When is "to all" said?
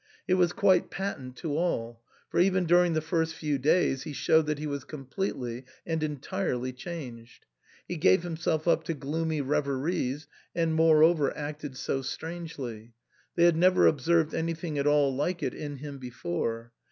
1.35-2.01